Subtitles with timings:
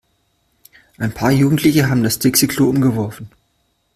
[0.97, 3.29] Ein paar Jugendliche haben das Dixi-Klo umgeworfen.